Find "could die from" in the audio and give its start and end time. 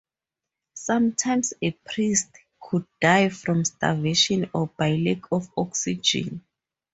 2.59-3.63